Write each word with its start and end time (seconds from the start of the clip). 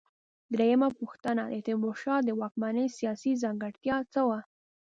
درېمه 0.53 0.89
پوښتنه: 0.99 1.43
د 1.53 1.55
تیمورشاه 1.67 2.19
د 2.23 2.29
واکمنۍ 2.41 2.87
سیاسي 2.97 3.31
ځانګړتیا 3.43 3.97
څه 4.13 4.21
وه؟ 4.27 4.39